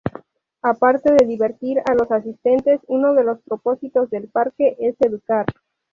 Aparte 0.63 1.11
de 1.13 1.27
divertir 1.27 1.77
a 1.85 1.93
los 1.93 2.09
asistentes, 2.09 2.79
uno 2.87 3.13
de 3.13 3.23
los 3.23 3.39
propósitos 3.43 4.09
del 4.09 4.29
parque 4.29 4.75
es 4.79 4.95
educar. 5.01 5.45